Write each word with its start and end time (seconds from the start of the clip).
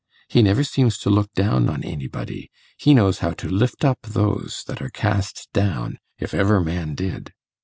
He 0.29 0.41
never 0.41 0.63
seems 0.63 0.97
to 0.97 1.11
look 1.11 1.31
down 1.33 1.69
on 1.69 1.83
anybody. 1.83 2.49
He 2.75 2.95
knows 2.95 3.19
how 3.19 3.33
to 3.33 3.47
lift 3.47 3.85
up 3.85 3.99
those 4.01 4.63
that 4.65 4.81
are 4.81 4.89
cast 4.89 5.47
down, 5.53 5.99
if 6.17 6.33
ever 6.33 6.59
man 6.59 6.95
did. 6.95 7.35